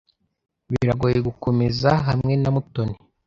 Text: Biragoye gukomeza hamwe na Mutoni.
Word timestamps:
Biragoye 0.71 1.17
gukomeza 1.27 1.89
hamwe 2.07 2.33
na 2.41 2.49
Mutoni. 2.55 2.95